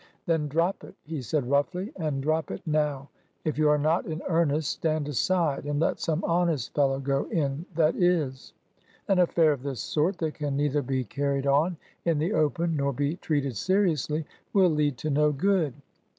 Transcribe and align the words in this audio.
"Then 0.25 0.47
drop 0.47 0.83
it!" 0.83 0.95
he 1.05 1.21
said 1.21 1.47
roughly. 1.47 1.91
And 1.95 2.23
drop 2.23 2.49
it 2.49 2.65
now 2.65 3.09
1 3.43 3.45
If 3.45 3.59
you 3.59 3.69
are 3.69 3.77
not 3.77 4.07
in 4.07 4.23
earnest, 4.27 4.71
stand 4.71 5.07
aside 5.07 5.63
and 5.65 5.79
let 5.79 5.99
some 5.99 6.23
honest 6.23 6.73
fellow 6.73 6.99
go 6.99 7.25
in 7.25 7.67
that 7.75 7.95
is! 7.95 8.51
An 9.07 9.17
aflfair 9.19 9.53
of 9.53 9.61
this 9.61 9.79
sort, 9.79 10.17
that 10.17 10.33
can 10.33 10.57
neither 10.57 10.81
be 10.81 11.03
carried 11.03 11.45
on 11.45 11.77
in 12.03 12.17
the 12.17 12.33
open 12.33 12.75
nor 12.75 12.91
be 12.91 13.17
treated 13.17 13.55
seriously, 13.55 14.25
will 14.53 14.71
lead 14.71 14.97
to 14.97 15.11
no 15.11 15.31
good." 15.31 15.75